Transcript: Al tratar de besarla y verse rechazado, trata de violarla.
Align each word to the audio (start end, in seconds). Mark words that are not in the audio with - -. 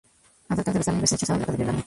Al 0.49 0.55
tratar 0.55 0.73
de 0.73 0.79
besarla 0.79 0.97
y 0.97 1.01
verse 1.01 1.15
rechazado, 1.15 1.37
trata 1.41 1.51
de 1.51 1.57
violarla. 1.57 1.79